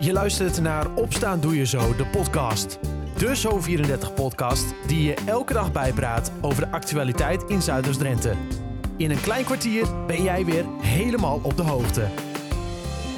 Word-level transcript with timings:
Je 0.00 0.12
luistert 0.12 0.60
naar 0.60 0.94
Opstaan 0.94 1.40
Doe 1.40 1.56
Je 1.56 1.66
Zo, 1.66 1.96
de 1.96 2.06
podcast. 2.06 2.78
De 3.16 3.36
Zo34-podcast 3.36 4.74
die 4.86 5.02
je 5.02 5.14
elke 5.26 5.52
dag 5.52 5.72
bijpraat 5.72 6.32
over 6.40 6.64
de 6.64 6.70
actualiteit 6.70 7.42
in 7.42 7.62
Zuiders-Drenthe. 7.62 8.34
In 8.96 9.10
een 9.10 9.20
klein 9.20 9.44
kwartier 9.44 10.06
ben 10.06 10.22
jij 10.22 10.44
weer 10.44 10.64
helemaal 10.80 11.40
op 11.42 11.56
de 11.56 11.62
hoogte. 11.62 12.08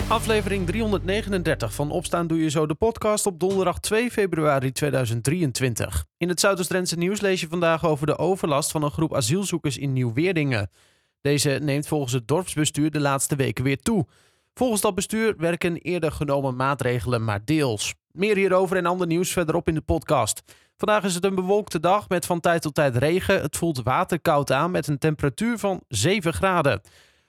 Aflevering 0.08 0.66
339 0.66 1.75
van 1.75 1.91
Opstaan 1.91 2.27
Doe 2.27 2.43
Je 2.43 2.51
Zo, 2.51 2.66
de 2.66 2.75
podcast 2.75 3.27
op 3.27 3.41
donderdag 3.41 3.79
2 3.79 4.11
februari 4.11 4.73
2023. 4.73 6.05
In 6.17 6.29
het 6.29 6.41
Zuiders-Drentse 6.41 6.97
nieuws 6.97 7.21
lees 7.21 7.41
je 7.41 7.49
vandaag 7.49 7.87
over 7.87 8.07
de 8.07 8.19
overlast 8.19 8.71
van 8.71 8.83
een 8.83 8.91
groep 8.91 9.15
asielzoekers 9.15 9.79
in 9.79 9.93
Nieuw-Weerdingen. 9.93 10.71
Deze 11.21 11.59
neemt 11.62 11.87
volgens 11.87 12.12
het 12.12 12.29
dorpsbestuur 12.29 12.91
de 12.91 13.01
laatste 13.01 13.37
weken 13.37 13.65
weer 13.65 13.81
toe. 13.83 14.07
Volgens 14.55 14.80
dat 14.80 14.95
bestuur 14.95 15.35
werken 15.37 15.77
eerder 15.77 16.12
genomen 16.12 16.57
maatregelen 16.57 17.25
maar 17.25 17.45
deels. 17.45 17.95
Meer 18.12 18.37
hierover 18.37 18.77
en 18.77 18.87
ander 18.87 19.07
nieuws 19.07 19.33
verderop 19.33 19.69
in 19.69 19.74
de 19.74 19.80
podcast. 19.80 20.43
Vandaag 20.77 21.05
is 21.05 21.15
het 21.15 21.24
een 21.24 21.34
bewolkte 21.34 21.80
dag 21.80 22.09
met 22.09 22.27
van 22.27 22.41
tijd 22.41 22.62
tot 22.62 22.74
tijd 22.74 22.97
regen. 22.97 23.41
Het 23.41 23.57
voelt 23.57 23.83
waterkoud 23.83 24.52
aan 24.52 24.71
met 24.71 24.87
een 24.87 24.98
temperatuur 24.98 25.59
van 25.59 25.83
7 25.88 26.33
graden. 26.33 26.80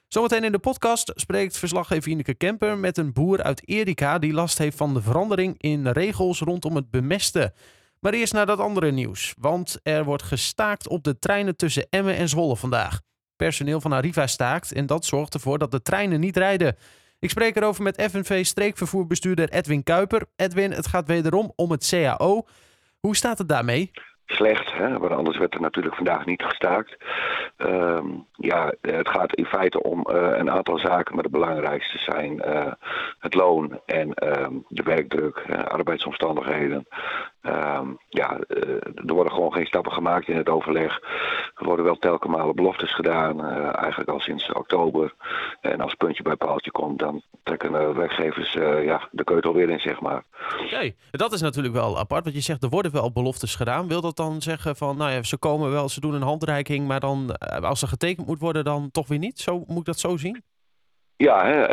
Zometeen 0.08 0.44
in 0.44 0.52
de 0.52 0.60
podcast 0.60 1.12
spreekt 1.16 1.58
verslaggever 1.58 2.12
Ineke 2.12 2.34
Kemper 2.34 2.78
met 2.78 2.98
een 2.98 3.14
boer 3.14 3.44
uit 3.44 3.68
Erika 3.68 4.20
die 4.20 4.34
last 4.34 4.58
heeft 4.58 4.78
van 4.78 4.94
de 4.94 5.02
verandering 5.02 5.62
in 5.62 5.88
regels 5.88 6.40
rondom 6.40 6.76
het 6.76 6.90
bemesten. 6.90 7.54
Maar 8.00 8.14
eerst 8.14 8.34
naar 8.34 8.46
dat 8.46 8.60
andere 8.60 8.92
nieuws, 8.92 9.34
want 9.38 9.80
er 9.84 10.04
wordt 10.04 10.24
gestaakt 10.24 10.88
op 10.88 11.04
de 11.04 11.20
treinen 11.20 11.56
tussen 11.56 11.88
Emmen 11.90 12.16
en 12.16 12.30
Zwolle 12.30 12.56
vandaag. 12.56 13.02
Personeel 13.36 13.82
van 13.82 13.92
Arriva 13.92 14.28
staakt 14.28 14.72
en 14.72 14.86
dat 14.86 15.06
zorgt 15.06 15.34
ervoor 15.34 15.58
dat 15.58 15.72
de 15.72 15.82
treinen 15.82 16.20
niet 16.20 16.38
rijden. 16.38 16.76
Ik 17.22 17.30
spreek 17.30 17.56
erover 17.56 17.84
met 17.84 18.02
FNV 18.12 18.46
streekvervoerbestuurder 18.46 19.50
Edwin 19.50 19.84
Kuiper. 19.84 20.26
Edwin, 20.36 20.72
het 20.72 20.88
gaat 20.88 21.08
wederom 21.08 21.54
om 21.56 21.72
het 21.72 21.90
CAO. 21.90 22.46
Hoe 23.00 23.16
staat 23.16 23.38
het 23.38 23.50
daarmee? 23.50 23.92
Slecht, 24.26 24.74
hè? 24.74 24.98
want 24.98 25.12
anders 25.12 25.38
werd 25.38 25.54
er 25.54 25.62
natuurlijk 25.62 25.96
vandaag 25.96 26.26
niet 26.26 26.44
gestaakt. 26.44 26.98
Ehm, 27.58 28.08
ja, 28.34 28.74
het 28.82 29.10
gaat 29.10 29.36
in 29.36 29.46
feite 29.46 29.84
om 29.84 30.08
uh, 30.10 30.32
een 30.38 30.52
aantal 30.52 30.80
zaken, 30.80 31.16
maar 31.16 31.24
de 31.24 31.30
belangrijkste 31.30 31.98
zijn 31.98 32.44
uh, 32.48 32.72
het 33.20 33.34
loon 33.34 33.80
en 33.86 34.08
uh, 34.08 34.48
de 34.68 34.84
werkdruk, 34.84 35.46
arbeidsomstandigheden. 35.68 36.88
Ehm, 37.42 37.88
ja, 38.10 38.40
uh, 38.48 38.74
er 38.96 39.14
worden 39.14 39.34
gewoon 39.34 39.54
geen 39.54 39.66
stappen 39.66 39.92
gemaakt 39.92 40.28
in 40.28 40.38
het 40.38 40.50
overleg. 40.50 41.00
Er 41.56 41.66
worden 41.66 41.86
wel 41.86 41.98
telkens 41.98 42.36
malen 42.36 42.56
beloftes 42.56 42.94
gedaan, 42.94 43.46
eigenlijk 43.76 44.10
al 44.10 44.20
sinds 44.20 44.52
oktober. 44.52 45.14
En 45.62 45.82
als 45.82 45.94
puntje 45.94 46.24
bij 46.24 46.36
paaltje 46.36 46.72
komt, 46.72 47.00
dan 47.00 47.22
trekken 47.44 47.72
de 47.72 47.94
werkgevers 47.94 48.54
ja, 48.84 49.08
de 49.12 49.24
keutel 49.24 49.54
weer 49.54 49.70
in, 49.70 49.80
zeg 49.80 50.02
maar. 50.02 50.24
Oké, 50.66 50.92
dat 51.12 51.32
is 51.32 51.42
natuurlijk 51.42 51.74
wel 51.74 52.00
apart, 52.00 52.24
want 52.24 52.36
je 52.36 52.42
zegt 52.42 52.64
er 52.64 52.70
worden 52.70 52.92
wel 52.92 53.12
beloftes 53.12 53.56
gedaan. 53.56 53.88
Wil 53.88 54.02
dat 54.02 54.16
dan 54.16 54.42
zeggen 54.42 54.76
van, 54.76 54.98
nou 54.98 55.12
ja, 55.12 55.24
ze 55.24 55.38
komen 55.38 55.72
wel, 55.72 55.90
ze 55.90 56.00
doen 56.00 56.14
een 56.14 56.22
handreiking, 56.22 56.88
maar 56.88 57.00
dan 57.00 57.38
als 57.62 57.82
er 57.82 57.88
getekend 57.88 58.28
moet 58.28 58.40
worden, 58.40 58.64
dan 58.64 58.92
toch 58.92 59.08
weer 59.08 59.20
niet? 59.20 59.40
Zo, 59.40 59.64
moet 59.68 59.80
ik 59.80 59.86
dat 59.86 60.00
zo 60.00 60.18
zien? 60.18 60.44
Ja, 61.22 61.46
hè, 61.46 61.64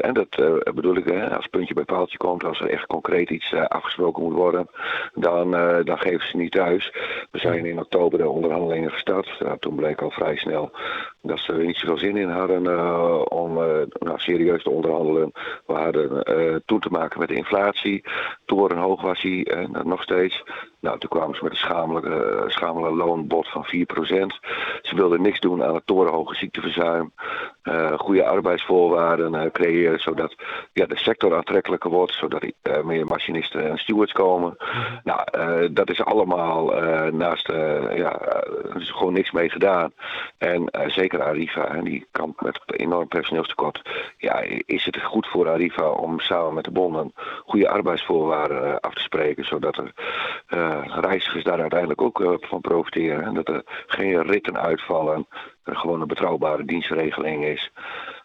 en 0.00 0.14
dat 0.14 0.38
uh, 0.40 0.74
bedoel 0.74 0.96
ik, 0.96 1.04
hè, 1.04 1.36
als 1.36 1.46
puntje 1.46 1.74
bij 1.74 1.84
paaltje 1.84 2.16
komt, 2.16 2.44
als 2.44 2.60
er 2.60 2.70
echt 2.70 2.86
concreet 2.86 3.30
iets 3.30 3.52
uh, 3.52 3.64
afgesproken 3.64 4.22
moet 4.22 4.34
worden, 4.34 4.68
dan, 5.14 5.54
uh, 5.54 5.76
dan 5.84 5.98
geven 5.98 6.28
ze 6.28 6.36
niet 6.36 6.52
thuis. 6.52 6.92
We 7.30 7.38
zijn 7.38 7.66
in 7.66 7.78
oktober 7.78 8.18
de 8.18 8.28
onderhandelingen 8.28 8.90
gestart. 8.90 9.40
toen 9.58 9.74
bleek 9.74 10.02
al 10.02 10.10
vrij 10.10 10.36
snel 10.36 10.70
dat 11.22 11.38
ze 11.38 11.52
er 11.52 11.64
niet 11.64 11.76
zoveel 11.76 11.98
zin 11.98 12.16
in 12.16 12.28
hadden 12.28 13.30
om 13.30 13.54
nou, 13.98 14.18
serieus 14.18 14.62
te 14.62 14.70
onderhandelen. 14.70 15.32
We 15.66 15.72
hadden 15.72 16.62
toen 16.64 16.80
te 16.80 16.90
maken 16.90 17.18
met 17.18 17.28
de 17.28 17.34
inflatie. 17.34 18.04
Toren 18.44 18.76
hoog 18.76 19.02
was 19.02 19.22
hij, 19.22 19.68
nog 19.82 20.02
steeds. 20.02 20.42
Nou, 20.80 20.98
toen 20.98 21.08
kwamen 21.08 21.36
ze 21.36 21.44
met 21.44 21.52
een 21.52 21.58
schamele, 21.58 22.44
schamele 22.46 22.90
loonbod 22.90 23.48
van 23.48 23.66
4%. 23.66 23.68
Ze 24.82 24.94
wilden 24.94 25.22
niks 25.22 25.40
doen 25.40 25.64
aan 25.64 25.74
het 25.74 25.86
torenhoge 25.86 26.34
ziekteverzuim. 26.34 27.12
goede 27.96 28.24
arbeidsvoorwaarden 28.24 28.93
voorwaarden 28.94 29.34
uh, 29.34 29.50
creëren, 29.52 30.00
zodat 30.00 30.34
ja, 30.72 30.86
de 30.86 30.96
sector 30.96 31.34
aantrekkelijker 31.34 31.90
wordt, 31.90 32.14
zodat 32.14 32.42
er 32.42 32.78
uh, 32.78 32.84
meer 32.84 33.06
machinisten 33.06 33.70
en 33.70 33.78
stewards 33.78 34.12
komen. 34.12 34.56
Mhm. 34.58 34.94
Nou, 35.04 35.20
uh, 35.38 35.68
dat 35.70 35.90
is 35.90 36.04
allemaal 36.04 36.72
naast, 37.10 37.48
ja, 37.94 38.20
er 38.20 38.80
is 38.80 38.90
gewoon 38.90 39.12
niks 39.12 39.30
mee 39.30 39.50
gedaan. 39.50 39.92
En 40.38 40.70
zeker 40.86 41.22
Arriva, 41.22 41.66
en 41.66 41.84
die 41.84 42.06
kampt 42.10 42.40
met 42.40 42.60
enorm 42.66 43.08
personeelstekort. 43.08 43.82
Ja, 44.18 44.44
is 44.66 44.84
het 44.84 45.02
goed 45.02 45.26
voor 45.26 45.48
Arriva 45.48 45.88
om 45.88 46.20
samen 46.20 46.54
met 46.54 46.64
de 46.64 46.70
bonden 46.70 47.12
goede 47.46 47.68
arbeidsvoorwaarden 47.68 48.80
af 48.80 48.94
te 48.94 49.02
spreken, 49.02 49.44
zodat 49.44 49.76
er 49.76 49.92
reizigers 51.00 51.44
daar 51.44 51.60
uiteindelijk 51.60 52.02
ook 52.02 52.38
van 52.40 52.60
profiteren 52.60 53.24
en 53.24 53.34
dat 53.34 53.48
er 53.48 53.62
geen 53.86 54.22
ritten 54.22 54.58
uitvallen, 54.58 55.26
er 55.64 55.76
gewoon 55.76 56.00
een 56.00 56.08
betrouwbare 56.08 56.64
dienstregeling 56.64 57.44
is. 57.44 57.70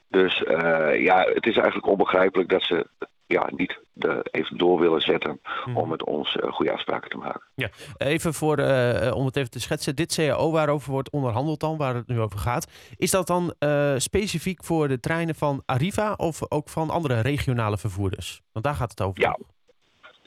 Dus 0.09 0.41
uh, 0.41 1.03
ja, 1.03 1.23
het 1.33 1.45
is 1.45 1.55
eigenlijk 1.55 1.87
onbegrijpelijk 1.87 2.49
dat 2.49 2.63
ze 2.63 2.87
ja, 3.25 3.49
niet 3.55 3.79
de, 3.93 4.27
even 4.31 4.57
door 4.57 4.79
willen 4.79 5.01
zetten 5.01 5.39
hmm. 5.63 5.77
om 5.77 5.89
met 5.89 6.05
ons 6.05 6.35
uh, 6.35 6.51
goede 6.51 6.71
afspraken 6.71 7.09
te 7.09 7.17
maken. 7.17 7.41
Ja, 7.55 7.69
even 7.97 8.33
voor, 8.33 8.59
uh, 8.59 9.11
om 9.15 9.25
het 9.25 9.35
even 9.35 9.49
te 9.49 9.59
schetsen, 9.59 9.95
dit 9.95 10.15
CAO 10.15 10.51
waarover 10.51 10.91
wordt 10.91 11.09
onderhandeld 11.09 11.59
dan, 11.59 11.77
waar 11.77 11.95
het 11.95 12.07
nu 12.07 12.19
over 12.19 12.39
gaat, 12.39 12.71
is 12.95 13.11
dat 13.11 13.27
dan 13.27 13.53
specifiek 13.97 14.63
voor 14.63 14.87
de 14.87 14.99
treinen 14.99 15.35
van 15.35 15.63
Arriva 15.65 16.13
of 16.13 16.51
ook 16.51 16.69
van 16.69 16.89
andere 16.89 17.19
regionale 17.19 17.77
vervoerders? 17.77 18.41
Want 18.51 18.65
daar 18.65 18.75
gaat 18.75 18.89
het 18.89 19.01
over. 19.01 19.21
Ja, 19.21 19.37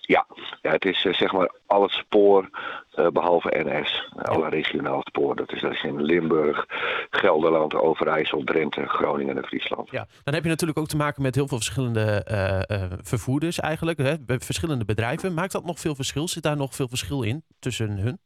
ja, 0.07 0.27
ja 0.63 0.71
het 0.71 0.85
is 0.85 1.05
uh, 1.05 1.15
zeg 1.15 1.33
maar 1.33 1.51
al 1.67 1.83
het 1.83 1.91
spoor 1.91 2.49
uh, 2.95 3.07
behalve 3.09 3.65
NS. 3.65 4.09
Ja. 4.17 4.23
Alle 4.23 4.49
regionaal 4.49 5.01
spoor. 5.05 5.37
Dat 5.37 5.53
is, 5.53 5.61
dat 5.61 5.73
is 5.73 5.83
in 5.83 6.03
Limburg, 6.03 6.67
Gelderland, 7.11 7.75
Overijssel, 7.75 8.45
Drenthe, 8.45 8.89
Groningen 8.89 9.37
en 9.37 9.45
Friesland. 9.45 9.91
Ja, 9.91 10.07
dan 10.25 10.35
heb 10.35 10.43
je 10.43 10.49
natuurlijk 10.49 10.79
ook 10.79 10.89
te 10.89 10.97
maken 10.97 11.23
met 11.23 11.35
heel 11.35 11.49
veel 11.49 11.57
verschillende 11.57 12.27
uh, 12.31 12.99
vervoerders 13.03 13.61
eigenlijk. 13.61 13.99
Hè? 13.99 14.15
Verschillende 14.27 14.85
bedrijven. 14.85 15.35
Maakt 15.35 15.53
dat 15.53 15.65
nog 15.65 15.81
veel 15.81 15.95
verschil? 15.95 16.29
Zit 16.29 16.43
daar 16.43 16.57
nog 16.57 16.75
veel 16.75 16.89
verschil 16.89 17.23
in 17.23 17.45
tussen 17.59 17.99
hun? 17.99 18.19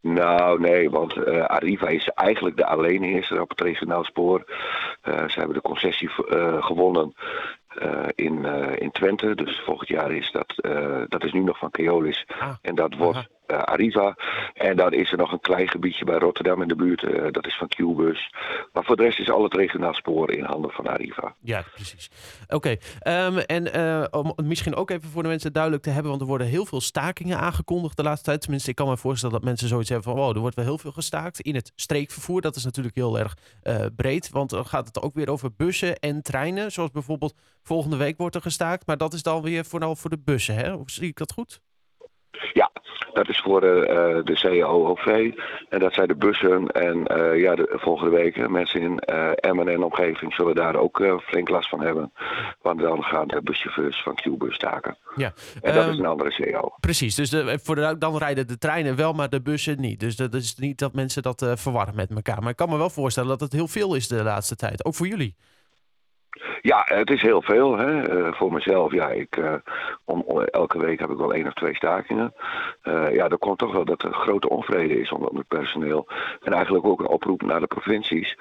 Nou, 0.00 0.60
nee, 0.60 0.90
want 0.90 1.16
uh, 1.16 1.44
Arriva 1.44 1.88
is 1.88 2.08
eigenlijk 2.08 2.56
de 2.56 2.66
alleenheerser 2.66 3.40
op 3.40 3.48
het 3.48 3.60
regionaal 3.60 4.04
spoor. 4.04 4.44
Uh, 5.04 5.28
ze 5.28 5.38
hebben 5.38 5.54
de 5.54 5.62
concessie 5.62 6.10
uh, 6.28 6.64
gewonnen 6.64 7.14
uh, 7.82 8.08
in, 8.14 8.44
uh, 8.44 8.76
in 8.76 8.90
Twente. 8.90 9.34
Dus 9.34 9.60
volgend 9.64 9.88
jaar 9.88 10.12
is 10.12 10.30
dat, 10.32 10.54
uh, 10.56 11.02
dat 11.08 11.24
is 11.24 11.32
nu 11.32 11.40
nog 11.40 11.58
van 11.58 11.70
Keolis. 11.70 12.26
Ah, 12.38 12.54
en 12.62 12.74
dat 12.74 12.94
wordt 12.94 13.28
Arriva. 13.46 14.16
En 14.54 14.76
dan 14.76 14.92
is 14.92 15.12
er 15.12 15.18
nog 15.18 15.32
een 15.32 15.40
klein 15.40 15.68
gebiedje 15.68 16.04
bij 16.04 16.18
Rotterdam 16.18 16.62
in 16.62 16.68
de 16.68 16.74
buurt. 16.74 17.34
dat 17.34 17.46
is 17.46 17.56
van 17.56 17.68
Qbus. 17.68 18.34
Maar 18.72 18.84
voor 18.84 18.96
de 18.96 19.02
rest 19.02 19.18
is 19.18 19.30
al 19.30 19.42
het 19.42 19.54
regionaal 19.54 19.94
spoor 19.94 20.30
in 20.30 20.44
handen 20.44 20.70
van 20.70 20.86
Arriva. 20.86 21.34
Ja, 21.40 21.64
precies. 21.74 22.10
Oké. 22.48 22.76
Um, 23.08 23.38
en 23.38 24.12
om 24.12 24.34
misschien 24.44 24.74
ook 24.74 24.90
even 24.90 25.10
voor 25.10 25.22
de 25.22 25.28
mensen 25.28 25.52
duidelijk 25.52 25.82
te 25.82 25.90
hebben. 25.90 26.10
Want 26.10 26.22
er 26.22 26.28
worden 26.28 26.46
heel 26.46 26.66
veel 26.66 26.80
stakingen 26.80 27.38
aangekondigd 27.38 27.96
de 27.96 28.02
laatste 28.02 28.24
tijd. 28.24 28.40
Tenminste, 28.40 28.70
ik 28.70 28.76
kan 28.76 28.88
me 28.88 28.96
voorstellen 28.96 29.34
dat 29.34 29.44
mensen 29.44 29.68
zoiets 29.68 29.88
hebben 29.88 30.12
van... 30.12 30.22
wow, 30.22 30.34
er 30.34 30.40
wordt 30.40 30.56
wel 30.56 30.64
heel 30.64 30.78
veel 30.78 30.92
gestaakt 30.92 31.40
in 31.40 31.54
het 31.54 31.72
streekvervoer. 31.74 32.40
Dat 32.40 32.56
is 32.56 32.64
natuurlijk 32.64 32.96
heel 32.96 33.18
erg 33.18 33.36
breed. 33.96 34.30
Want 34.30 34.50
dan 34.50 34.66
gaat 34.66 34.86
het 34.86 35.02
ook 35.02 35.14
weer 35.14 35.30
over 35.30 35.50
bussen 35.56 35.98
en 35.98 36.22
treinen. 36.22 36.72
Zoals 36.72 36.90
bijvoorbeeld 36.90 37.34
Volgende 37.62 37.96
week 37.96 38.18
wordt 38.18 38.34
er 38.34 38.42
gestaakt, 38.42 38.86
maar 38.86 38.96
dat 38.96 39.12
is 39.12 39.22
dan 39.22 39.42
weer 39.42 39.64
vooral 39.64 39.96
voor 39.96 40.10
de 40.10 40.18
bussen, 40.18 40.54
hè? 40.54 40.72
Of 40.72 40.90
zie 40.90 41.08
ik 41.08 41.16
dat 41.16 41.32
goed? 41.32 41.60
Ja, 42.52 42.70
dat 43.12 43.28
is 43.28 43.40
voor 43.40 43.64
uh, 43.64 43.70
de 44.24 44.60
COOV 44.60 45.06
en 45.68 45.78
dat 45.78 45.94
zijn 45.94 46.08
de 46.08 46.14
bussen. 46.14 46.66
En 46.68 47.16
uh, 47.16 47.40
ja, 47.40 47.54
de, 47.54 47.72
volgende 47.76 48.16
week 48.16 48.48
mensen 48.48 48.80
in 48.80 49.02
uh, 49.10 49.30
Emmen 49.34 49.68
en 49.68 49.82
omgeving 49.82 50.34
zullen 50.34 50.54
daar 50.54 50.76
ook 50.76 51.20
flink 51.22 51.48
last 51.48 51.68
van 51.68 51.80
hebben. 51.80 52.12
Want 52.62 52.80
dan 52.80 53.02
gaan 53.02 53.28
de 53.28 53.42
buschauffeurs 53.42 54.02
van 54.02 54.14
Q-bus 54.14 54.54
staken. 54.54 54.96
Ja. 55.16 55.32
En 55.60 55.74
dat 55.74 55.84
um, 55.84 55.92
is 55.92 55.98
een 55.98 56.06
andere 56.06 56.52
CO. 56.52 56.74
Precies, 56.80 57.14
dus 57.14 57.30
de, 57.30 57.58
voor 57.62 57.74
de, 57.74 57.96
dan 57.98 58.18
rijden 58.18 58.46
de 58.46 58.58
treinen 58.58 58.96
wel, 58.96 59.12
maar 59.12 59.28
de 59.28 59.42
bussen 59.42 59.80
niet. 59.80 60.00
Dus 60.00 60.16
dat 60.16 60.34
is 60.34 60.54
niet 60.56 60.78
dat 60.78 60.92
mensen 60.92 61.22
dat 61.22 61.52
verwarren 61.54 61.94
met 61.94 62.10
elkaar. 62.10 62.40
Maar 62.40 62.50
ik 62.50 62.56
kan 62.56 62.68
me 62.68 62.76
wel 62.76 62.90
voorstellen 62.90 63.28
dat 63.28 63.40
het 63.40 63.52
heel 63.52 63.68
veel 63.68 63.94
is 63.94 64.08
de 64.08 64.22
laatste 64.22 64.56
tijd, 64.56 64.84
ook 64.84 64.94
voor 64.94 65.06
jullie. 65.06 65.36
Ja, 66.62 66.82
het 66.84 67.10
is 67.10 67.22
heel 67.22 67.42
veel. 67.42 67.76
Hè. 67.76 68.18
Uh, 68.18 68.32
voor 68.32 68.52
mezelf, 68.52 68.92
ja, 68.92 69.08
ik, 69.08 69.36
uh, 69.36 69.54
om, 70.04 70.24
elke 70.40 70.78
week 70.78 71.00
heb 71.00 71.10
ik 71.10 71.16
wel 71.16 71.34
één 71.34 71.46
of 71.46 71.52
twee 71.52 71.74
stakingen. 71.74 72.34
Uh, 72.84 73.14
ja, 73.14 73.28
er 73.28 73.38
komt 73.38 73.58
toch 73.58 73.72
wel 73.72 73.84
dat 73.84 74.02
er 74.02 74.12
grote 74.12 74.48
onvrede 74.48 75.00
is 75.00 75.12
onder 75.12 75.34
het 75.34 75.48
personeel. 75.48 76.06
En 76.40 76.52
eigenlijk 76.52 76.84
ook 76.84 77.00
een 77.00 77.08
oproep 77.08 77.42
naar 77.42 77.60
de 77.60 77.66
provincies. 77.66 78.38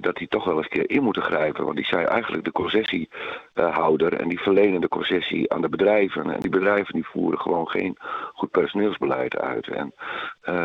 Dat 0.00 0.16
die 0.16 0.28
toch 0.28 0.44
wel 0.44 0.56
eens 0.56 0.66
een 0.70 0.70
keer 0.70 0.90
in 0.96 1.02
moeten 1.02 1.22
grijpen. 1.22 1.64
Want 1.64 1.76
die 1.76 1.86
zijn 1.86 2.06
eigenlijk 2.06 2.44
de 2.44 2.52
concessiehouder 2.52 4.12
en 4.12 4.28
die 4.28 4.40
verlenen 4.40 4.80
de 4.80 4.88
concessie 4.88 5.52
aan 5.52 5.60
de 5.60 5.68
bedrijven. 5.68 6.30
En 6.30 6.40
die 6.40 6.50
bedrijven 6.50 6.94
die 6.94 7.06
voeren 7.06 7.40
gewoon 7.40 7.68
geen 7.68 7.96
goed 8.32 8.50
personeelsbeleid 8.50 9.36
uit. 9.38 9.68
En 9.68 9.94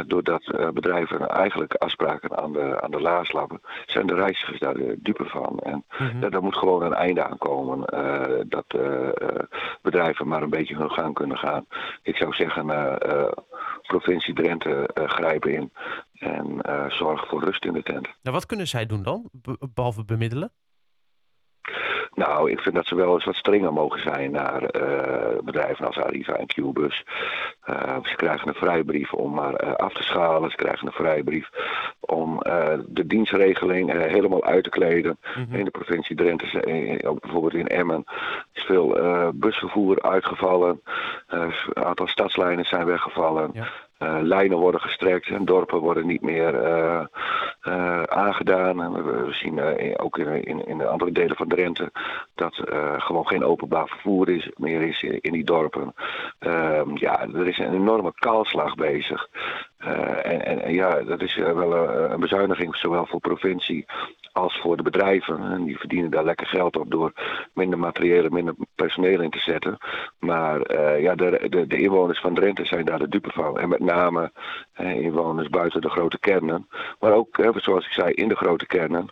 doordat 0.07 0.71
bedrijven 0.73 1.27
eigenlijk 1.27 1.73
afspraken 1.73 2.37
aan 2.37 2.53
de, 2.53 2.81
aan 2.81 2.91
de 2.91 3.01
laars 3.01 3.31
lappen, 3.31 3.61
zijn 3.85 4.07
de 4.07 4.15
reizigers 4.15 4.59
daar 4.59 4.73
de 4.73 4.95
dupe 4.99 5.25
van. 5.25 5.59
En 5.59 5.83
mm 5.97 6.27
daar 6.29 6.43
moet 6.43 6.57
gewoon 6.57 6.83
een 6.83 6.93
einde 6.93 7.23
aan 7.23 7.37
komen. 7.37 7.79
dat 8.49 8.65
bedrijven 9.81 10.27
maar 10.27 10.41
een 10.41 10.49
beetje 10.49 10.75
hun 10.75 10.91
gang 10.91 11.13
kunnen 11.13 11.37
gaan. 11.37 11.65
Ik 12.01 12.15
zou 12.15 12.33
zeggen, 12.33 12.65
provincie 13.89 14.33
Drenthe 14.33 14.89
grijpen 14.93 15.53
in. 15.53 15.71
En 16.13 16.59
zorg 16.87 17.27
voor 17.27 17.43
rust 17.43 17.65
in 17.65 17.73
de 17.73 17.83
tent. 17.83 18.07
Nou, 18.21 18.35
wat 18.35 18.45
kunnen 18.45 18.67
zij 18.67 18.85
doen 18.85 19.03
dan, 19.03 19.29
behalve 19.73 20.05
bemiddelen? 20.05 20.51
Nou, 22.13 22.51
ik 22.51 22.59
vind 22.59 22.75
dat 22.75 22.85
ze 22.85 22.95
wel 22.95 23.13
eens 23.13 23.25
wat 23.25 23.35
strenger 23.35 23.73
mogen 23.73 24.01
zijn 24.01 24.31
naar 24.31 24.61
uh, 24.61 25.39
bedrijven 25.43 25.85
als 25.85 25.97
Arriva 25.97 26.33
en 26.33 26.47
Qbus. 26.47 27.03
Uh, 27.69 27.97
ze 28.03 28.15
krijgen 28.15 28.47
een 28.47 28.53
vrijbrief 28.53 29.13
om 29.13 29.33
maar 29.33 29.63
uh, 29.63 29.73
af 29.73 29.93
te 29.93 30.03
schalen. 30.03 30.49
Ze 30.49 30.55
krijgen 30.55 30.87
een 30.87 30.93
vrijbrief 30.93 31.49
om 31.99 32.37
de 32.85 33.07
dienstregeling 33.07 33.91
helemaal 33.91 34.43
uit 34.43 34.63
te 34.63 34.69
kleden. 34.69 35.17
Mm 35.35 35.55
In 35.55 35.65
de 35.65 35.71
provincie 35.71 36.15
Drenthe, 36.15 36.99
ook 37.05 37.21
bijvoorbeeld 37.21 37.53
in 37.53 37.67
Emmen, 37.67 38.03
is 38.53 38.63
veel 38.63 38.97
busvervoer 39.33 40.01
uitgevallen. 40.01 40.81
een 41.27 41.53
aantal 41.73 42.07
stadslijnen 42.07 42.65
zijn 42.65 42.85
weggevallen. 42.85 43.49
Ja. 43.53 43.67
Uh, 43.99 44.17
lijnen 44.21 44.57
worden 44.57 44.81
gestrekt 44.81 45.29
en 45.29 45.45
dorpen 45.45 45.79
worden 45.79 46.05
niet 46.05 46.21
meer 46.21 46.53
uh, 46.53 47.05
uh, 47.63 48.03
aangedaan. 48.03 48.93
We, 49.03 49.27
zien 49.29 49.59
ook 49.99 50.17
in, 50.17 50.65
in, 50.67 50.77
de 50.77 50.87
andere 50.87 51.11
delen 51.11 51.35
van 51.35 51.47
Drenthe 51.47 51.91
dat 52.35 52.61
gewoon 52.97 53.27
geen 53.27 53.43
openbaar 53.43 53.87
vervoer 53.87 54.29
is, 54.29 54.49
meer 54.55 54.81
is 54.81 55.03
in, 55.03 55.19
in 55.21 55.33
die 55.33 55.43
dorpen. 55.43 55.93
Ehm, 56.39 56.97
ja, 56.97 57.21
er 57.21 57.47
is 57.47 57.57
een 57.57 57.73
enorme 57.73 58.13
kaalslag 58.15 58.75
bezig. 58.75 59.27
En, 59.79 60.45
en, 60.45 60.61
en, 60.61 60.73
ja, 60.73 61.01
dat 61.01 61.21
is 61.21 61.35
wel 61.35 61.73
een 62.11 62.19
bezuiniging, 62.19 62.75
zowel 62.75 63.05
voor 63.05 63.19
provincie 63.19 63.85
als 64.31 64.59
voor 64.61 64.77
de 64.77 64.83
bedrijven. 64.83 65.51
En 65.51 65.63
die 65.63 65.77
verdienen 65.77 66.11
daar 66.11 66.23
lekker 66.23 66.47
geld 66.47 66.77
op 66.77 66.91
door 66.91 67.13
minder 67.53 67.79
materieel 67.79 68.23
en 68.23 68.33
minder 68.33 68.55
personeel 68.75 69.21
in 69.21 69.29
te 69.29 69.39
zetten. 69.39 69.77
Maar 70.19 70.81
ja, 71.01 71.15
de, 71.15 71.47
de, 71.49 71.67
de, 71.67 71.77
inwoners 71.77 72.19
van 72.19 72.33
Drenthe 72.33 72.65
zijn 72.65 72.85
daar 72.85 72.99
de 72.99 73.09
dupe 73.09 73.31
van. 73.31 73.59
En 73.59 73.69
met 73.69 73.79
name 73.79 74.31
inwoners 74.75 75.49
buiten 75.49 75.81
de 75.81 75.89
grote 75.89 76.19
kernen. 76.19 76.67
Maar 76.99 77.11
ook, 77.11 77.49
zoals 77.55 77.85
ik 77.85 77.91
zei, 77.91 78.11
in 78.11 78.27
de 78.27 78.35
grote 78.35 78.65
kernen. 78.65 79.09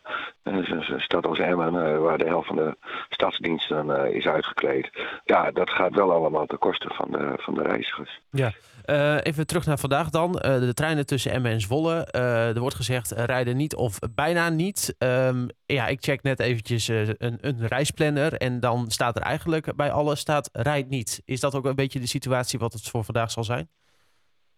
Een 0.48 1.02
stad 1.02 1.26
als 1.26 1.40
Emmen, 1.40 2.02
waar 2.02 2.18
de 2.18 2.26
helft 2.26 2.48
van 2.48 2.56
de 2.56 2.78
stadsdiensten 3.10 4.14
is 4.14 4.26
uitgekleed. 4.26 4.90
Ja, 5.24 5.52
dat 5.52 5.70
gaat 5.70 5.96
wel 5.96 6.12
allemaal 6.12 6.46
ten 6.46 6.58
koste 6.58 6.90
van 6.94 7.12
de, 7.12 7.34
van 7.38 7.54
de 7.54 7.62
reizigers. 7.62 8.22
Ja. 8.32 8.52
Uh, 8.86 9.18
even 9.24 9.48
terug 9.48 9.66
naar 9.66 9.80
vandaag 9.80 10.10
dan. 10.10 10.32
De 10.32 10.74
treinen 10.74 11.06
tussen 11.06 11.32
Emmen 11.32 11.52
en 11.52 11.62
Zwolle. 11.62 12.06
Er 12.12 12.60
wordt 12.60 12.76
gezegd 12.76 13.12
rijden 13.12 13.58
niet 13.58 13.76
of 13.76 14.00
bijna 14.16 14.50
niet. 14.50 14.96
Um, 15.00 15.48
ja, 15.66 15.88
ik 15.88 15.98
check 16.02 16.24
net 16.24 16.40
eventjes 16.40 16.88
een, 16.88 17.38
een, 17.42 17.68
reisplanner. 17.68 18.34
En 18.34 18.60
dan 18.60 18.92
staat 18.92 19.16
er 19.16 19.22
eigenlijk 19.22 19.76
bij 19.76 19.92
alle 19.92 20.16
staat 20.16 20.50
rijdt 20.52 20.90
niet. 20.90 21.22
Is 21.26 21.40
dat 21.40 21.56
ook 21.56 21.66
een 21.66 21.76
beetje 21.76 22.00
de 22.00 22.08
situatie 22.08 22.60
wat 22.60 22.74
het 22.74 22.90
voor 22.90 23.04
vandaag 23.04 23.32
zal 23.32 23.44
zijn? 23.44 23.70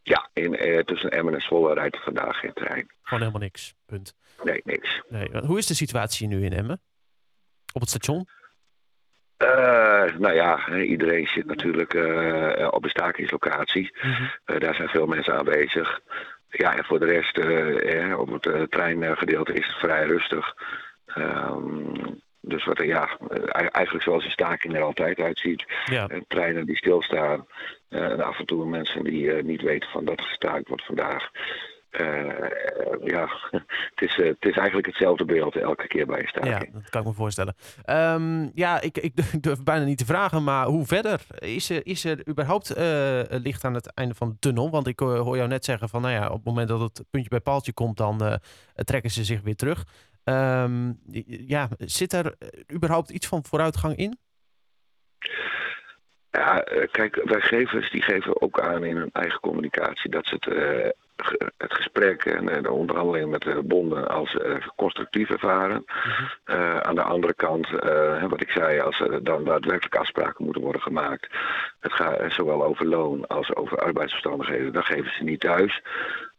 Ja, 0.02 0.30
in, 0.34 0.84
tussen 0.86 1.12
Emmen 1.12 1.34
en 1.34 1.42
Zwolle 1.42 1.74
rijdt 1.74 1.96
er 1.96 2.02
vandaag 2.02 2.40
geen 2.40 2.54
trein. 2.54 2.92
Gewoon 3.02 3.20
helemaal 3.20 3.42
niks, 3.42 3.76
punt. 3.86 4.16
Nee, 4.44 4.62
niks. 4.64 5.02
Nee. 5.10 5.30
Hoe 5.46 5.58
is 5.58 5.68
de 5.68 5.74
situatie 5.74 6.28
nu 6.28 6.46
in 6.46 6.54
Emmen? 6.54 6.82
Op 7.74 7.82
het 7.82 7.90
station? 7.90 8.28
Uh, 9.44 10.18
nou 10.18 10.34
ja, 10.34 10.70
iedereen 10.78 11.28
zit 11.28 11.46
natuurlijk 11.46 11.94
uh, 11.94 12.68
op 12.72 12.84
de 12.84 12.90
stakingslocatie. 12.90 13.98
Mm 14.02 14.30
uh, 14.46 14.60
daar 14.60 14.76
zijn 14.76 14.90
veel 14.90 15.06
mensen 15.06 15.38
aanwezig. 15.38 16.00
Ja, 16.50 16.78
en 16.78 16.84
voor 16.86 17.00
de 17.00 17.06
rest, 17.06 17.38
eh, 17.38 18.20
op 18.20 18.42
het 18.42 18.72
treingedeelte 18.72 19.54
is 19.54 19.66
het 19.68 19.76
vrij 19.76 20.06
rustig. 20.06 20.54
Um, 21.16 22.22
dus 22.42 22.66
wat, 22.66 22.78
ja, 22.78 23.18
eigenlijk 23.52 24.04
zoals 24.04 24.26
een 24.26 24.32
staking 24.32 24.76
er 24.76 24.82
altijd 24.82 25.20
uitziet. 25.20 25.66
Ja. 25.86 26.08
treinen 26.28 26.66
die 26.66 26.78
stilstaan. 26.78 27.48
en 27.90 28.22
af 28.22 28.40
en 28.40 28.46
toe 28.46 28.66
mensen 28.66 29.04
die 29.04 29.32
niet 29.32 29.62
weten 29.62 29.90
van 29.90 30.06
dat 30.06 30.22
gestaakt 30.22 30.68
wordt 30.68 30.86
vandaag. 30.86 31.30
Uh, 31.92 32.50
ja, 33.04 33.30
het 33.96 34.02
is, 34.02 34.18
uh, 34.18 34.28
het 34.28 34.46
is 34.46 34.58
eigenlijk 34.58 34.88
hetzelfde 34.88 35.26
beeld 35.26 35.56
elke 35.56 35.88
keer 35.88 36.06
bij 36.06 36.20
een 36.20 36.28
staking. 36.28 36.54
Ja, 36.54 36.80
dat 36.80 36.90
kan 36.90 37.02
ik 37.02 37.08
me 37.08 37.14
voorstellen. 37.14 37.56
Um, 37.86 38.52
ja, 38.54 38.82
ik, 38.82 38.98
ik 38.98 39.14
durf 39.44 39.64
bijna 39.64 39.86
niet 39.86 39.98
te 39.98 40.06
vragen, 40.06 40.44
maar 40.44 40.66
hoe 40.66 40.86
verder? 40.86 41.22
Is 41.40 41.70
er, 41.70 41.86
is 41.86 42.06
er 42.06 42.28
überhaupt 42.28 42.78
uh, 42.78 43.22
licht 43.28 43.66
aan 43.66 43.74
het 43.74 43.94
einde 43.94 44.16
van 44.16 44.30
de 44.30 44.36
tunnel? 44.40 44.70
Want 44.70 44.88
ik 44.88 45.00
hoor 45.00 45.36
jou 45.36 45.48
net 45.48 45.66
zeggen 45.66 45.90
van, 45.90 46.02
nou 46.02 46.14
ja, 46.14 46.28
op 46.28 46.36
het 46.36 46.46
moment 46.46 46.68
dat 46.68 46.80
het 46.80 47.04
puntje 47.10 47.30
bij 47.30 47.40
paaltje 47.40 47.74
komt, 47.74 47.98
dan 47.98 48.40
trekken 48.76 49.12
ze 49.12 49.24
zich 49.24 49.42
weer 49.42 49.56
terug. 49.56 49.86
Um, 50.24 51.00
ja, 51.26 51.70
zit 51.78 52.14
er 52.14 52.36
überhaupt 52.74 53.10
iets 53.10 53.28
van 53.28 53.46
vooruitgang 53.46 53.96
in? 53.96 54.18
Ja, 56.32 56.64
kijk, 56.92 57.22
werkgevers 57.24 57.92
die 57.92 58.02
geven 58.02 58.42
ook 58.42 58.60
aan 58.60 58.84
in 58.84 58.98
hun 58.98 59.10
eigen 59.12 59.40
communicatie 59.40 60.12
dat 60.12 60.26
ze 60.26 60.34
het 60.34 60.46
het 61.58 61.74
gesprek 61.74 62.26
en 62.26 62.64
de 62.64 62.72
onderhandelingen 62.72 63.30
met 63.30 63.42
de 63.42 63.62
bonden 63.64 64.08
als 64.08 64.34
uh, 64.34 64.56
constructief 64.76 65.30
ervaren. 65.30 65.84
uh, 66.46 66.78
aan 66.80 66.96
de 66.96 67.02
andere 67.02 67.34
kant, 67.34 67.70
wat 68.30 68.42
ik 68.42 68.50
zei, 68.50 68.80
als 68.80 69.00
er 69.00 69.24
dan 69.24 69.44
daadwerkelijk 69.44 69.96
afspraken 69.96 70.46
moeten 70.46 70.62
worden 70.62 70.82
gemaakt. 70.82 71.28
Het 71.80 71.94
gaat 71.94 72.32
zowel 72.32 72.64
over 72.64 72.86
loon 72.86 73.28
als 73.28 73.56
over 73.56 73.78
arbeidsomstandigheden. 73.78 74.74
Dan 74.74 74.84
geven 74.84 75.12
ze 75.14 75.24
niet 75.24 75.40
thuis. 75.40 75.82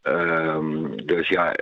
Um, 0.03 1.07
dus 1.07 1.29
ja, 1.29 1.53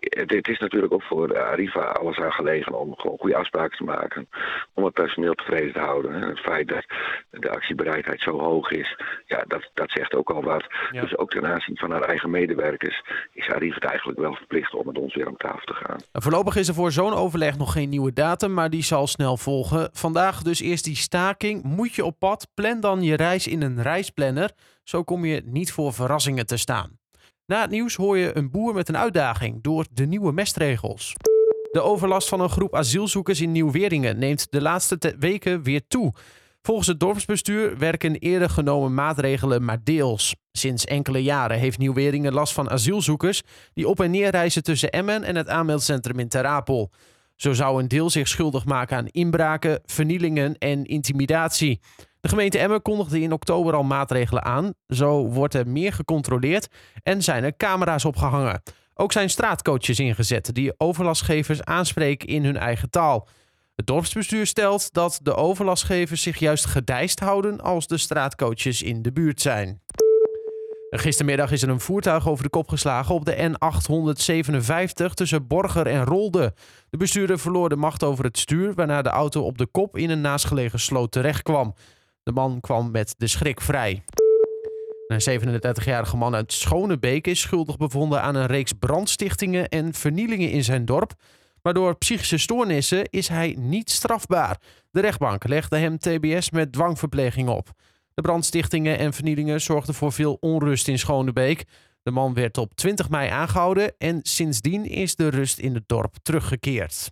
het, 0.00 0.30
het, 0.30 0.48
is 0.48 0.58
natuurlijk 0.58 0.92
ook 0.92 1.02
voor 1.02 1.40
Arriva 1.40 1.80
alles 1.80 2.18
aan 2.18 2.32
gelegen 2.32 2.80
om 2.80 2.94
gewoon 2.96 3.18
goede 3.18 3.36
afspraken 3.36 3.76
te 3.76 3.84
maken. 3.84 4.28
Om 4.74 4.84
het 4.84 4.94
personeel 4.94 5.34
tevreden 5.34 5.72
te 5.72 5.78
houden. 5.78 6.14
En 6.14 6.28
het 6.28 6.38
feit 6.38 6.68
dat 6.68 6.84
de 7.30 7.50
actiebereidheid 7.50 8.20
zo 8.20 8.38
hoog 8.38 8.70
is, 8.70 8.96
ja, 9.26 9.44
dat, 9.46 9.70
dat 9.74 9.90
zegt 9.90 10.14
ook 10.14 10.30
al 10.30 10.42
wat. 10.42 10.64
Dus 10.90 11.18
ook 11.18 11.30
ten 11.30 11.46
aanzien 11.46 11.76
van 11.76 11.90
haar 11.90 12.02
eigen 12.02 12.30
medewerkers 12.30 13.02
is 13.32 13.48
Arriva 13.48 13.74
het 13.74 13.84
eigenlijk 13.84 14.18
wel 14.18 14.34
verplicht 14.34 14.74
om 14.74 14.86
met 14.86 14.98
ons 14.98 15.14
weer 15.14 15.28
om 15.28 15.36
tafel 15.36 15.64
te 15.64 15.74
gaan. 15.74 15.98
Voorlopig 16.12 16.56
is 16.56 16.68
er 16.68 16.74
voor 16.74 16.92
zo'n 16.92 17.12
overleg 17.12 17.58
nog 17.58 17.72
geen 17.72 17.88
nieuwe 17.88 18.12
datum, 18.12 18.54
maar 18.54 18.70
die 18.70 18.82
zal 18.82 19.06
snel 19.06 19.36
volgen. 19.36 19.88
Vandaag 19.92 20.42
dus 20.42 20.60
eerst 20.60 20.84
die 20.84 20.96
staking. 20.96 21.62
Moet 21.62 21.94
je 21.94 22.04
op 22.04 22.18
pad, 22.18 22.46
plan 22.54 22.80
dan 22.80 23.02
je 23.02 23.16
reis 23.16 23.46
in 23.46 23.62
een 23.62 23.82
reisplanner. 23.82 24.50
Zo 24.84 25.02
kom 25.02 25.24
je 25.24 25.42
niet 25.44 25.72
voor 25.72 25.92
verrassingen 25.92 26.46
te 26.46 26.56
staan. 26.56 26.99
Na 27.50 27.60
het 27.60 27.70
nieuws 27.70 27.94
hoor 27.94 28.18
je 28.18 28.36
een 28.36 28.50
boer 28.50 28.74
met 28.74 28.88
een 28.88 28.96
uitdaging 28.96 29.62
door 29.62 29.86
de 29.92 30.06
nieuwe 30.06 30.32
mestregels. 30.32 31.14
De 31.72 31.80
overlast 31.80 32.28
van 32.28 32.40
een 32.40 32.48
groep 32.48 32.74
asielzoekers 32.74 33.40
in 33.40 33.52
Nieuw-Weringen 33.52 34.18
neemt 34.18 34.46
de 34.50 34.60
laatste 34.60 35.14
weken 35.18 35.62
weer 35.62 35.86
toe. 35.88 36.12
Volgens 36.62 36.86
het 36.86 37.00
dorpsbestuur 37.00 37.78
werken 37.78 38.14
eerder 38.14 38.50
genomen 38.50 38.94
maatregelen 38.94 39.64
maar 39.64 39.84
deels. 39.84 40.34
Sinds 40.52 40.84
enkele 40.84 41.22
jaren 41.22 41.58
heeft 41.58 41.78
Nieuw-Weringen 41.78 42.32
last 42.32 42.52
van 42.52 42.70
asielzoekers 42.70 43.42
die 43.74 43.88
op 43.88 44.00
en 44.00 44.10
neer 44.10 44.30
reizen 44.30 44.62
tussen 44.62 44.90
Emmen 44.90 45.22
en 45.22 45.36
het 45.36 45.48
aanmeldcentrum 45.48 46.18
in 46.18 46.28
Ter 46.28 46.46
Apel. 46.46 46.90
Zo 47.36 47.52
zou 47.52 47.82
een 47.82 47.88
deel 47.88 48.10
zich 48.10 48.28
schuldig 48.28 48.64
maken 48.64 48.96
aan 48.96 49.06
inbraken, 49.06 49.80
vernielingen 49.84 50.58
en 50.58 50.84
intimidatie. 50.84 51.80
De 52.20 52.28
gemeente 52.28 52.58
Emmen 52.58 52.82
kondigde 52.82 53.20
in 53.20 53.32
oktober 53.32 53.74
al 53.74 53.82
maatregelen 53.82 54.44
aan. 54.44 54.72
Zo 54.86 55.26
wordt 55.26 55.54
er 55.54 55.68
meer 55.68 55.92
gecontroleerd 55.92 56.68
en 57.02 57.22
zijn 57.22 57.44
er 57.44 57.56
camera's 57.56 58.04
opgehangen. 58.04 58.62
Ook 58.94 59.12
zijn 59.12 59.30
straatcoaches 59.30 59.98
ingezet 59.98 60.54
die 60.54 60.72
overlastgevers 60.76 61.64
aanspreken 61.64 62.28
in 62.28 62.44
hun 62.44 62.56
eigen 62.56 62.90
taal. 62.90 63.28
Het 63.74 63.86
dorpsbestuur 63.86 64.46
stelt 64.46 64.92
dat 64.92 65.20
de 65.22 65.34
overlastgevers 65.34 66.22
zich 66.22 66.38
juist 66.38 66.66
gedijst 66.66 67.20
houden 67.20 67.60
als 67.60 67.86
de 67.86 67.98
straatcoaches 67.98 68.82
in 68.82 69.02
de 69.02 69.12
buurt 69.12 69.40
zijn. 69.40 69.82
Gistermiddag 70.90 71.52
is 71.52 71.62
er 71.62 71.68
een 71.68 71.80
voertuig 71.80 72.28
over 72.28 72.44
de 72.44 72.50
kop 72.50 72.68
geslagen 72.68 73.14
op 73.14 73.24
de 73.24 73.50
N857 73.50 75.14
tussen 75.14 75.46
Borger 75.46 75.86
en 75.86 76.04
Rolde. 76.04 76.54
De 76.90 76.96
bestuurder 76.96 77.38
verloor 77.38 77.68
de 77.68 77.76
macht 77.76 78.04
over 78.04 78.24
het 78.24 78.38
stuur, 78.38 78.74
waarna 78.74 79.02
de 79.02 79.08
auto 79.08 79.42
op 79.42 79.58
de 79.58 79.66
kop 79.66 79.96
in 79.96 80.10
een 80.10 80.20
naastgelegen 80.20 80.80
sloot 80.80 81.12
terechtkwam. 81.12 81.74
De 82.22 82.32
man 82.32 82.60
kwam 82.60 82.90
met 82.90 83.14
de 83.18 83.26
schrik 83.26 83.60
vrij. 83.60 84.02
Een 85.06 85.40
37-jarige 85.40 86.16
man 86.16 86.34
uit 86.34 86.52
Schonebeek 86.52 87.26
is 87.26 87.40
schuldig 87.40 87.76
bevonden 87.76 88.22
aan 88.22 88.34
een 88.34 88.46
reeks 88.46 88.72
brandstichtingen 88.72 89.68
en 89.68 89.94
vernielingen 89.94 90.50
in 90.50 90.64
zijn 90.64 90.84
dorp. 90.84 91.12
Maar 91.62 91.74
door 91.74 91.98
psychische 91.98 92.38
stoornissen 92.38 93.04
is 93.04 93.28
hij 93.28 93.54
niet 93.58 93.90
strafbaar. 93.90 94.60
De 94.90 95.00
rechtbank 95.00 95.48
legde 95.48 95.76
hem 95.76 95.98
TBS 95.98 96.50
met 96.50 96.72
dwangverpleging 96.72 97.48
op. 97.48 97.70
De 98.14 98.22
brandstichtingen 98.22 98.98
en 98.98 99.12
vernielingen 99.12 99.60
zorgden 99.60 99.94
voor 99.94 100.12
veel 100.12 100.36
onrust 100.40 100.88
in 100.88 100.98
Schonebeek. 100.98 101.64
De 102.02 102.10
man 102.10 102.34
werd 102.34 102.58
op 102.58 102.74
20 102.74 103.08
mei 103.08 103.30
aangehouden 103.30 103.94
en 103.98 104.20
sindsdien 104.22 104.84
is 104.84 105.16
de 105.16 105.28
rust 105.28 105.58
in 105.58 105.74
het 105.74 105.84
dorp 105.88 106.14
teruggekeerd. 106.22 107.10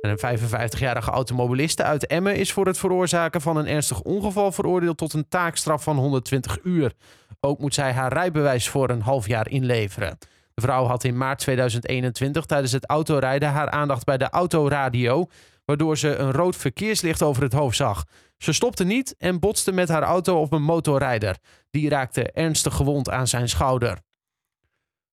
En 0.00 0.10
een 0.10 0.38
55-jarige 0.38 1.10
automobiliste 1.10 1.82
uit 1.82 2.06
Emmen 2.06 2.36
is 2.36 2.52
voor 2.52 2.66
het 2.66 2.78
veroorzaken 2.78 3.40
van 3.40 3.56
een 3.56 3.66
ernstig 3.66 4.00
ongeval 4.00 4.52
veroordeeld 4.52 4.96
tot 4.96 5.12
een 5.12 5.28
taakstraf 5.28 5.82
van 5.82 5.96
120 5.96 6.58
uur. 6.62 6.92
Ook 7.40 7.58
moet 7.58 7.74
zij 7.74 7.92
haar 7.92 8.12
rijbewijs 8.12 8.68
voor 8.68 8.90
een 8.90 9.02
half 9.02 9.26
jaar 9.26 9.48
inleveren. 9.48 10.18
De 10.54 10.60
vrouw 10.60 10.84
had 10.84 11.04
in 11.04 11.16
maart 11.16 11.38
2021 11.38 12.44
tijdens 12.44 12.72
het 12.72 12.86
autorijden 12.86 13.48
haar 13.48 13.70
aandacht 13.70 14.04
bij 14.04 14.18
de 14.18 14.30
autoradio, 14.30 15.26
waardoor 15.64 15.98
ze 15.98 16.16
een 16.16 16.32
rood 16.32 16.56
verkeerslicht 16.56 17.22
over 17.22 17.42
het 17.42 17.52
hoofd 17.52 17.76
zag. 17.76 18.04
Ze 18.38 18.52
stopte 18.52 18.84
niet 18.84 19.14
en 19.18 19.38
botste 19.38 19.72
met 19.72 19.88
haar 19.88 20.02
auto 20.02 20.40
op 20.40 20.52
een 20.52 20.62
motorrijder. 20.62 21.36
Die 21.70 21.88
raakte 21.88 22.32
ernstig 22.32 22.74
gewond 22.74 23.10
aan 23.10 23.26
zijn 23.26 23.48
schouder. 23.48 23.98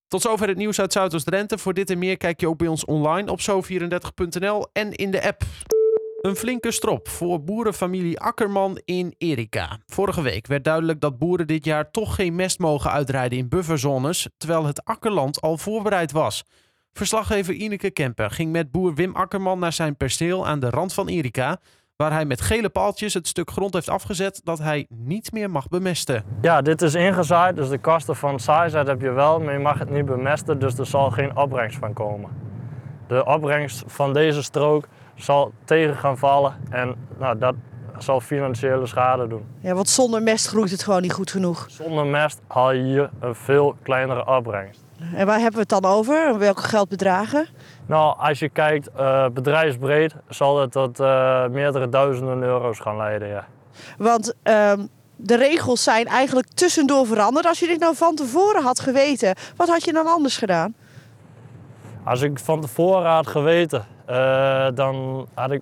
Tot 0.08 0.22
zover 0.22 0.48
het 0.48 0.58
nieuws 0.58 0.80
uit 0.80 0.94
Zuidoost-Drenthe. 0.94 1.58
Voor 1.58 1.74
dit 1.74 1.90
en 1.90 1.98
meer 1.98 2.18
kijk 2.18 2.40
je 2.40 2.48
ook 2.48 2.58
bij 2.58 2.68
ons 2.68 2.86
online 2.86 3.32
op 3.32 3.42
zo34.nl 3.42 4.68
en 4.74 4.92
in 4.92 5.12
de 5.12 5.24
app. 5.24 5.44
Een 6.22 6.36
flinke 6.36 6.72
strop 6.72 7.08
voor 7.08 7.44
boerenfamilie 7.44 8.20
Akkerman 8.20 8.82
in 8.86 9.16
Erika. 9.18 9.80
Vorige 9.86 10.22
week 10.22 10.48
werd 10.48 10.64
duidelijk 10.64 11.02
dat 11.02 11.18
boeren 11.18 11.48
dit 11.48 11.66
jaar 11.66 11.92
toch 11.92 12.16
geen 12.16 12.36
mest 12.36 12.60
mogen 12.60 12.92
uitrijden 12.92 13.38
in 13.38 13.50
bufferzones, 13.50 14.28
terwijl 14.38 14.66
het 14.66 14.86
akkerland 14.86 15.42
al 15.42 15.58
voorbereid 15.58 16.12
was. 16.12 16.44
Verslaggever 16.94 17.54
Ineke 17.54 17.92
Kemper 17.92 18.32
ging 18.32 18.52
met 18.52 18.72
boer 18.72 18.94
Wim 18.94 19.16
Akkerman 19.16 19.60
naar 19.60 19.74
zijn 19.74 19.98
perceel 19.98 20.48
aan 20.48 20.60
de 20.60 20.70
rand 20.70 20.94
van 20.94 21.08
Erika, 21.08 21.60
waar 21.98 22.12
hij 22.12 22.26
met 22.26 22.42
gele 22.42 22.70
paaltjes 22.70 23.14
het 23.14 23.28
stuk 23.28 23.52
grond 23.52 23.74
heeft 23.74 23.90
afgezet 23.90 24.42
dat 24.44 24.60
hij 24.60 24.86
niet 24.90 25.32
meer 25.32 25.50
mag 25.50 25.68
bemesten. 25.68 26.24
Ja, 26.42 26.62
dit 26.62 26.82
is 26.82 26.94
ingezaaid, 26.94 27.56
dus 27.56 27.70
de 27.70 27.78
kosten 27.78 28.16
van 28.16 28.40
zaaizet 28.40 28.88
heb 28.88 29.02
je 29.02 29.12
wel, 29.12 29.40
maar 29.40 29.54
je 29.54 29.60
mag 29.60 29.80
het 29.80 29.90
niet 29.90 30.06
bemesten, 30.06 30.60
dus 30.60 30.78
er 30.78 30.86
zal 30.86 31.12
geen 31.12 31.38
opbrengst 31.38 31.78
van 31.78 31.94
komen. 31.94 32.30
De 33.08 33.26
opbrengst 33.26 33.84
van 33.88 34.14
deze 34.14 34.44
strook 34.44 34.88
zal 35.16 35.52
tegen 35.64 35.96
gaan 35.96 36.18
vallen 36.18 36.56
en 36.70 36.96
nou, 37.18 37.38
dat 37.38 37.56
zal 37.98 38.20
financiële 38.20 38.86
schade 38.86 39.28
doen. 39.28 39.46
Ja, 39.60 39.74
want 39.74 39.90
zonder 39.90 40.24
mest 40.24 40.48
groeit 40.48 40.72
het 40.72 40.84
gewoon 40.84 41.02
niet 41.02 41.14
goed 41.14 41.32
genoeg. 41.32 41.66
Zonder 41.70 42.06
mest 42.06 42.42
haal 42.48 42.72
je 42.72 42.84
hier 42.84 43.10
een 43.20 43.36
veel 43.36 43.76
kleinere 43.84 44.28
opbrengst. 44.28 44.86
En 45.16 45.26
waar 45.26 45.40
hebben 45.40 45.54
we 45.54 45.60
het 45.60 45.82
dan 45.82 45.92
over? 45.92 46.38
Welke 46.38 46.62
geldbedragen? 46.62 47.48
Nou, 47.86 48.18
als 48.18 48.40
je 48.40 48.50
kijkt 48.50 48.90
uh, 48.98 49.26
bedrijfsbreed, 49.34 50.16
zal 50.30 50.62
het 50.62 50.72
tot 50.72 51.00
uh, 51.00 51.48
meerdere 51.48 51.90
duizenden 51.90 52.44
euro's 52.44 52.80
gaan 52.80 52.98
leiden. 52.98 53.28
Ja. 53.28 53.46
Want 53.98 54.34
uh, 54.44 54.74
de 55.16 55.36
regels 55.36 55.84
zijn 55.84 56.06
eigenlijk 56.06 56.48
tussendoor 56.54 57.06
veranderd. 57.06 57.46
Als 57.46 57.60
je 57.60 57.68
dit 57.68 57.80
nou 57.80 57.96
van 57.96 58.16
tevoren 58.16 58.64
had 58.64 58.80
geweten, 58.80 59.36
wat 59.56 59.68
had 59.68 59.84
je 59.84 59.94
dan 59.94 60.08
anders 60.08 60.38
gedaan? 60.38 60.76
Als 62.04 62.22
ik 62.22 62.40
van 62.40 62.62
tevoren 62.62 63.12
had 63.12 63.28
geweten, 63.28 63.86
uh, 64.10 64.68
dan 64.74 65.28
had 65.34 65.52
ik 65.52 65.62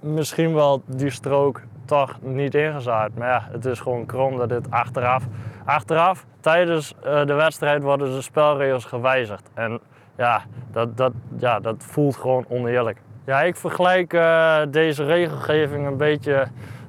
misschien 0.00 0.54
wel 0.54 0.82
die 0.86 1.10
strook 1.10 1.60
toch 1.84 2.16
niet 2.20 2.54
ingezaaid. 2.54 3.16
Maar 3.16 3.28
ja, 3.28 3.48
het 3.52 3.64
is 3.64 3.80
gewoon 3.80 4.06
krom 4.06 4.36
dat 4.36 4.48
dit 4.48 4.70
achteraf... 4.70 5.24
Achteraf, 5.68 6.24
tijdens 6.40 6.94
de 7.02 7.34
wedstrijd 7.34 7.82
worden 7.82 8.14
de 8.14 8.22
spelregels 8.22 8.84
gewijzigd. 8.84 9.50
En 9.54 9.80
ja, 10.16 10.42
dat, 10.72 10.96
dat, 10.96 11.12
ja, 11.38 11.60
dat 11.60 11.74
voelt 11.78 12.16
gewoon 12.16 12.44
oneerlijk. 12.48 12.98
Ja, 13.24 13.42
ik 13.42 13.56
vergelijk 13.56 14.12
uh, 14.12 14.58
deze 14.68 15.04
regelgeving 15.04 15.86
een 15.86 15.96
beetje 15.96 16.46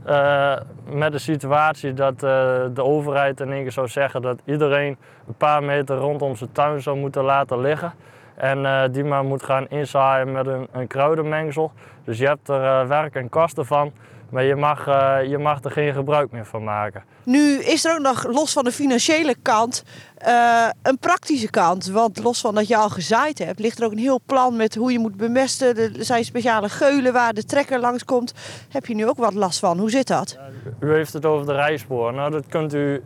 uh, 0.08 0.58
met 0.90 1.12
de 1.12 1.18
situatie 1.18 1.94
dat 1.94 2.20
de 2.20 2.84
overheid 2.84 3.40
in 3.40 3.52
één 3.52 3.72
zou 3.72 3.88
zeggen 3.88 4.22
dat 4.22 4.42
iedereen 4.46 4.98
een 5.28 5.38
paar 5.38 5.64
meter 5.64 5.98
rondom 5.98 6.36
zijn 6.36 6.52
tuin 6.52 6.82
zou 6.82 6.98
moeten 6.98 7.24
laten 7.24 7.60
liggen. 7.60 7.94
En 8.36 8.92
die 8.92 9.04
maar 9.04 9.24
moet 9.24 9.44
gaan 9.44 9.68
inzaaien 9.68 10.32
met 10.32 10.48
een, 10.48 10.68
een 10.72 10.88
kruidenmengsel. 10.88 11.72
Dus 12.04 12.18
je 12.18 12.26
hebt 12.26 12.50
er 12.50 12.88
werk 12.88 13.16
en 13.16 13.30
kosten 13.30 13.66
van. 13.66 13.92
Maar 14.30 14.44
je 14.44 14.56
mag, 14.56 14.88
uh, 14.88 15.18
je 15.28 15.38
mag 15.38 15.64
er 15.64 15.72
geen 15.72 15.94
gebruik 15.94 16.32
meer 16.32 16.46
van 16.46 16.64
maken. 16.64 17.04
Nu 17.24 17.60
is 17.64 17.86
er 17.86 17.94
ook 17.94 18.00
nog, 18.00 18.26
los 18.28 18.54
van 18.54 18.64
de 18.64 18.72
financiële 18.72 19.36
kant, 19.42 19.84
uh, 20.28 20.68
een 20.82 20.98
praktische 20.98 21.50
kant. 21.50 21.88
Want 21.88 22.24
los 22.24 22.42
van 22.42 22.56
dat 22.56 22.68
je 22.68 22.78
al 22.78 22.90
gezaaid 22.90 23.40
hebt, 23.40 23.60
ligt 23.60 23.80
er 23.80 23.86
ook 23.86 23.92
een 23.92 23.98
heel 23.98 24.22
plan 24.26 24.56
met 24.56 24.76
hoe 24.76 24.92
je 24.92 25.00
moet 25.00 25.18
bemesten. 25.18 25.78
Er 25.78 25.92
zijn 26.06 26.24
speciale 26.24 26.70
geulen 26.70 27.14
waar 27.14 27.34
de 27.34 27.44
trekker 27.44 27.80
langskomt. 27.80 28.34
Heb 28.70 28.86
je 28.86 28.96
nu 28.96 29.08
ook 29.08 29.18
wat 29.18 29.34
last 29.34 29.60
van? 29.60 29.80
Hoe 29.80 29.90
zit 29.90 30.08
dat? 30.08 30.38
U 30.80 30.94
heeft 30.94 31.14
het 31.14 31.26
over 31.26 31.46
de 31.46 31.54
rijspoor. 31.54 32.14
Nou, 32.14 32.32
dat 32.32 32.48
kunt 32.48 32.74
u 32.74 33.02
uh, 33.02 33.06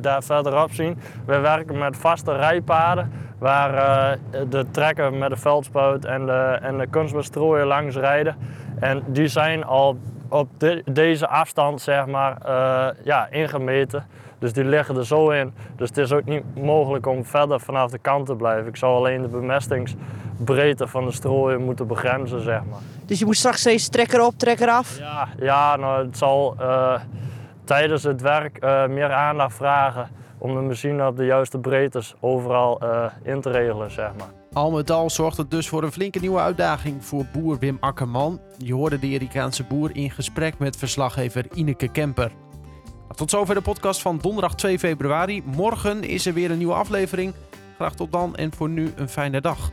daar 0.00 0.22
verderop 0.22 0.72
zien. 0.72 0.98
We 1.26 1.38
werken 1.38 1.78
met 1.78 1.96
vaste 1.96 2.36
rijpaden 2.36 3.12
waar 3.38 4.18
de 4.48 4.66
trekker 4.70 5.12
met 5.12 5.30
de 5.30 5.36
veldspuit 5.36 6.04
en 6.04 6.26
de, 6.26 6.58
en 6.62 6.78
de 6.78 6.86
kunstbestrooier 6.86 7.66
langs 7.66 7.96
rijden. 7.96 8.36
En 8.80 9.02
die 9.06 9.28
zijn 9.28 9.64
al 9.64 9.98
op 10.32 10.48
de, 10.58 10.82
deze 10.84 11.28
afstand 11.28 11.80
zeg 11.80 12.06
maar, 12.06 12.36
uh, 12.46 13.04
ja, 13.04 13.28
ingemeten. 13.30 14.06
Dus 14.38 14.52
die 14.52 14.64
liggen 14.64 14.96
er 14.96 15.06
zo 15.06 15.30
in. 15.30 15.54
Dus 15.76 15.88
het 15.88 15.98
is 15.98 16.12
ook 16.12 16.24
niet 16.24 16.42
mogelijk 16.54 17.06
om 17.06 17.24
verder 17.24 17.60
vanaf 17.60 17.90
de 17.90 17.98
kant 17.98 18.26
te 18.26 18.34
blijven. 18.34 18.66
Ik 18.66 18.76
zou 18.76 18.96
alleen 18.96 19.22
de 19.22 19.28
bemestingsbreedte 19.28 20.86
van 20.86 21.04
de 21.04 21.12
strooien 21.12 21.64
moeten 21.64 21.86
begrenzen, 21.86 22.40
zeg 22.40 22.60
maar. 22.70 22.80
Dus 23.06 23.18
je 23.18 23.24
moet 23.24 23.36
straks 23.36 23.60
steeds 23.60 23.88
trekker 23.88 24.24
op, 24.24 24.38
trekker 24.38 24.68
af? 24.68 24.98
Ja, 24.98 25.28
ja 25.38 25.76
nou, 25.76 26.06
het 26.06 26.18
zal 26.18 26.56
uh, 26.60 27.00
tijdens 27.64 28.02
het 28.02 28.20
werk 28.20 28.64
uh, 28.64 28.86
meer 28.86 29.12
aandacht 29.12 29.54
vragen 29.54 30.08
om 30.38 30.54
de 30.54 30.60
machine 30.60 31.06
op 31.06 31.16
de 31.16 31.24
juiste 31.24 31.58
breedtes 31.58 32.14
overal 32.20 32.80
in 33.22 33.40
te 33.40 33.50
regelen, 33.50 33.90
zeg 33.90 34.10
maar. 34.18 34.41
Al 34.52 34.70
met 34.70 34.90
al 34.90 35.10
zorgt 35.10 35.36
het 35.36 35.50
dus 35.50 35.68
voor 35.68 35.82
een 35.82 35.92
flinke 35.92 36.18
nieuwe 36.18 36.38
uitdaging 36.38 37.04
voor 37.04 37.26
boer 37.32 37.58
Wim 37.58 37.76
Akkerman. 37.80 38.40
Je 38.58 38.74
hoorde 38.74 38.98
de 38.98 39.06
Erikaanse 39.06 39.64
boer 39.64 39.96
in 39.96 40.10
gesprek 40.10 40.58
met 40.58 40.76
verslaggever 40.76 41.46
Ineke 41.54 41.88
Kemper. 41.88 42.32
Tot 43.14 43.30
zover 43.30 43.54
de 43.54 43.60
podcast 43.60 44.00
van 44.00 44.18
donderdag 44.18 44.54
2 44.54 44.78
februari. 44.78 45.42
Morgen 45.44 46.04
is 46.04 46.26
er 46.26 46.34
weer 46.34 46.50
een 46.50 46.58
nieuwe 46.58 46.74
aflevering. 46.74 47.34
Graag 47.76 47.94
tot 47.94 48.12
dan 48.12 48.36
en 48.36 48.52
voor 48.54 48.68
nu 48.68 48.92
een 48.96 49.08
fijne 49.08 49.40
dag. 49.40 49.70